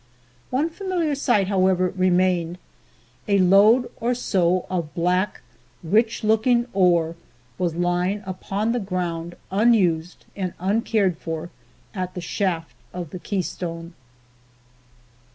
One 0.49 0.71
familiar 0.71 1.13
sight, 1.13 1.47
however, 1.47 1.93
remained. 1.95 2.57
A 3.27 3.37
load 3.37 3.91
or 3.97 4.15
so 4.15 4.65
of 4.67 4.95
black, 4.95 5.41
rich 5.83 6.23
looking 6.23 6.65
ore 6.73 7.15
was 7.59 7.75
lying 7.75 8.23
upon 8.25 8.71
the 8.71 8.79
ground 8.79 9.35
unused 9.51 10.25
and 10.35 10.53
uncared 10.59 11.17
for 11.19 11.51
at 11.93 12.15
the 12.15 12.19
shaft 12.21 12.75
of 12.91 13.11
the 13.11 13.19
Keystone. 13.19 13.93